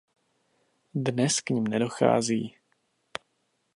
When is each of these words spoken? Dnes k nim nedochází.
Dnes 0.95 1.41
k 1.41 1.49
nim 1.49 1.67
nedochází. 1.67 2.55